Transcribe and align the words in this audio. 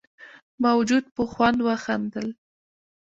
موجود 0.63 1.05
په 1.15 1.23
خوند 1.31 1.59
وخندل. 1.67 2.27